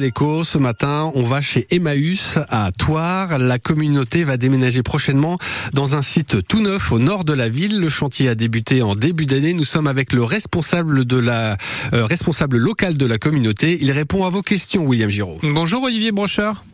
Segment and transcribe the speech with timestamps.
[0.00, 3.38] L'écho, ce matin, on va chez Emmaüs à Toire.
[3.38, 5.38] La communauté va déménager prochainement
[5.72, 7.78] dans un site tout neuf au nord de la ville.
[7.78, 9.54] Le chantier a débuté en début d'année.
[9.54, 11.58] Nous sommes avec le responsable de la
[11.92, 13.78] euh, responsable local de la communauté.
[13.80, 15.38] Il répond à vos questions, William Giraud.
[15.44, 16.64] Bonjour Olivier Brochard.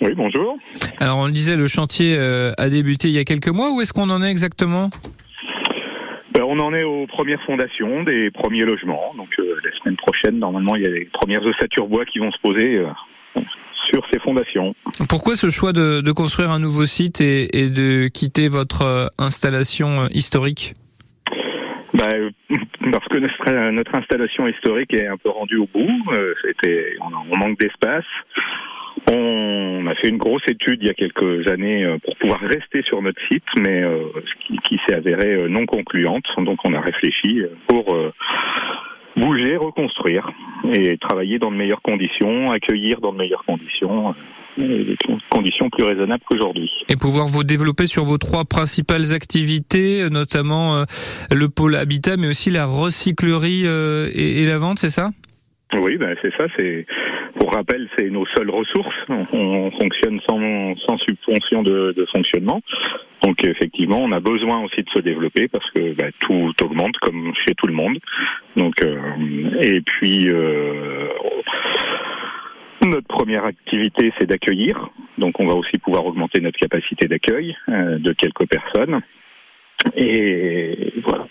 [0.00, 0.58] Oui, bonjour.
[0.98, 3.70] Alors on le disait, le chantier euh, a débuté il y a quelques mois.
[3.70, 4.90] Où est-ce qu'on en est exactement?
[6.48, 9.12] On en est aux premières fondations des premiers logements.
[9.16, 12.32] Donc euh, la semaine prochaine, normalement, il y a les premières ossatures bois qui vont
[12.32, 13.40] se poser euh,
[13.88, 14.74] sur ces fondations.
[15.08, 19.06] Pourquoi ce choix de, de construire un nouveau site et, et de quitter votre euh,
[19.18, 20.74] installation euh, historique?
[21.94, 22.30] Ben,
[22.92, 26.12] parce que notre, notre installation historique est un peu rendue au bout.
[26.12, 28.04] Euh, C'était, on, on manque d'espace.
[29.10, 32.82] On a fait une grosse étude il y a quelques années euh, pour pouvoir rester
[32.82, 34.04] sur notre site, mais euh,
[34.46, 36.26] qui, qui s'est avéré euh, non concluante.
[36.38, 37.96] Donc on a réfléchi pour
[39.16, 40.30] bouger, reconstruire
[40.72, 44.14] et travailler dans de meilleures conditions, accueillir dans de meilleures conditions,
[44.58, 44.96] des
[45.28, 46.70] conditions plus raisonnables qu'aujourd'hui.
[46.88, 50.84] et pouvoir vous développer sur vos trois principales activités, notamment
[51.32, 55.10] le pôle habitat, mais aussi la recyclerie et la vente, c'est ça?
[55.74, 56.46] Oui, ben c'est ça.
[56.56, 56.86] C'est
[57.38, 58.94] pour rappel, c'est nos seules ressources.
[59.08, 62.60] On, on fonctionne sans, sans subvention de, de fonctionnement.
[63.22, 67.32] Donc effectivement, on a besoin aussi de se développer parce que ben, tout augmente comme
[67.46, 67.98] chez tout le monde.
[68.56, 68.96] Donc euh,
[69.60, 71.08] et puis euh,
[72.84, 74.88] notre première activité, c'est d'accueillir.
[75.18, 79.00] Donc on va aussi pouvoir augmenter notre capacité d'accueil euh, de quelques personnes.
[79.96, 81.26] Et voilà.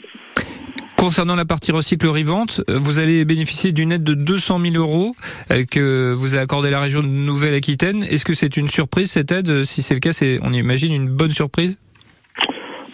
[0.98, 5.16] Concernant la partie recyclerie vente, euh, vous allez bénéficier d'une aide de 200 000 euros
[5.52, 8.04] euh, que vous a accordé la région de Nouvelle-Aquitaine.
[8.04, 9.64] Est-ce que c'est une surprise cette aide?
[9.64, 11.78] Si c'est le cas, c'est on imagine une bonne surprise?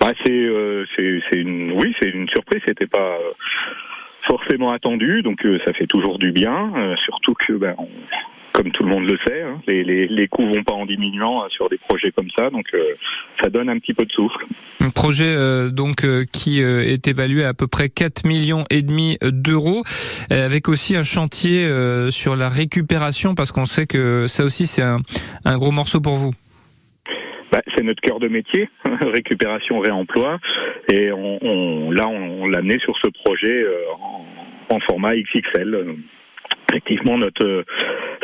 [0.01, 2.61] Bah, c'est, euh, c'est, c'est une, oui, c'est une surprise.
[2.67, 3.31] C'était pas euh,
[4.23, 6.71] forcément attendu, donc ça fait toujours du bien.
[7.05, 7.87] surtout que, ben, on-
[8.53, 11.43] comme tout le monde le sait, hein, les, les, les coûts vont pas en diminuant
[11.43, 12.83] euh, sur des projets comme ça, donc euh,
[13.41, 14.45] ça donne un petit peu de souffle.
[14.79, 18.63] Un projet euh, donc euh, qui euh, est évalué à à peu près 4 millions
[18.71, 19.83] et demi d'euros,
[20.31, 24.65] euh, avec aussi un chantier euh, sur la récupération parce qu'on sait que ça aussi
[24.65, 24.99] c'est un,
[25.45, 26.31] un gros morceau pour vous.
[27.51, 28.69] Bah, c'est notre cœur de métier,
[29.01, 30.39] récupération, réemploi,
[30.89, 34.25] et on, on- là, on, on l'a amené sur ce projet euh, en,
[34.75, 35.95] en format XXL.
[36.71, 37.63] Effectivement, notre euh,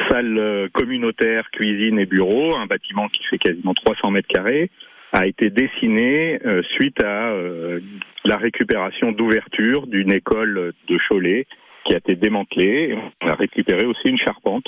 [0.09, 4.69] salle euh, communautaire, cuisine et bureau, un bâtiment qui fait quasiment 300 mètres carrés,
[5.11, 7.79] a été dessiné euh, suite à euh,
[8.25, 11.47] la récupération d'ouverture d'une école de Cholet
[11.85, 12.95] qui a été démantelée.
[13.21, 14.67] On a récupéré aussi une charpente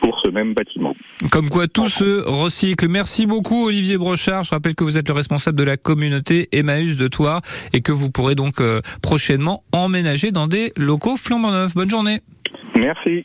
[0.00, 0.94] pour ce même bâtiment.
[1.30, 2.88] Comme quoi tout se recycle.
[2.88, 4.44] Merci beaucoup Olivier Brochard.
[4.44, 7.92] Je rappelle que vous êtes le responsable de la communauté Emmaüs de Toire et que
[7.92, 11.74] vous pourrez donc euh, prochainement emménager dans des locaux flambant neufs.
[11.74, 12.20] Bonne journée.
[12.74, 13.24] Merci.